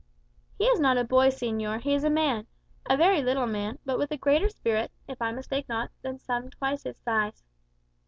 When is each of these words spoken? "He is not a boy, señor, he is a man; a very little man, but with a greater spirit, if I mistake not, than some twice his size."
"He 0.57 0.63
is 0.65 0.79
not 0.79 0.97
a 0.97 1.03
boy, 1.03 1.27
señor, 1.27 1.79
he 1.81 1.93
is 1.93 2.03
a 2.03 2.09
man; 2.09 2.47
a 2.89 2.97
very 2.97 3.21
little 3.21 3.45
man, 3.45 3.77
but 3.85 3.99
with 3.99 4.09
a 4.11 4.17
greater 4.17 4.49
spirit, 4.49 4.91
if 5.07 5.21
I 5.21 5.31
mistake 5.31 5.69
not, 5.69 5.91
than 6.01 6.17
some 6.17 6.49
twice 6.49 6.81
his 6.81 6.97
size." 6.97 7.43